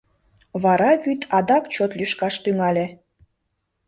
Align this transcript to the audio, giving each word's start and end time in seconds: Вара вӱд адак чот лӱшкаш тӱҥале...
Вара 0.63 0.91
вӱд 1.03 1.21
адак 1.37 1.63
чот 1.73 1.91
лӱшкаш 1.97 2.35
тӱҥале... 2.43 2.85